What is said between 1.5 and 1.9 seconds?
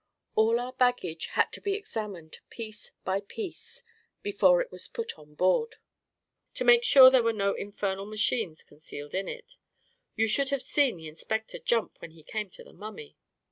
to be